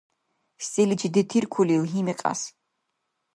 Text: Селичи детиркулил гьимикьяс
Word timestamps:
Селичи 0.69 1.07
детиркулил 1.15 1.83
гьимикьяс 1.91 2.41